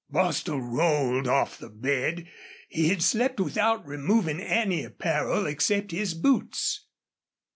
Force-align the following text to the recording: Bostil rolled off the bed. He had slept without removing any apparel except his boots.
Bostil 0.09 0.59
rolled 0.59 1.27
off 1.27 1.59
the 1.59 1.69
bed. 1.69 2.27
He 2.69 2.89
had 2.89 3.03
slept 3.03 3.39
without 3.39 3.85
removing 3.85 4.39
any 4.41 4.83
apparel 4.83 5.45
except 5.45 5.91
his 5.91 6.15
boots. 6.15 6.87